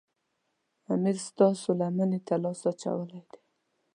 امیر 0.93 1.17
ستاسو 1.27 1.67
لمنې 1.79 2.19
ته 2.27 2.35
لاس 2.43 2.61
اچولی 2.69 3.21
دی. 3.29 3.39